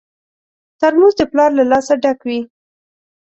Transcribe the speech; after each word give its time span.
ترموز 0.79 1.13
د 1.17 1.21
پلار 1.31 1.49
له 1.57 1.63
لاسه 1.71 1.93
ډک 2.03 2.19
وي. 2.27 2.39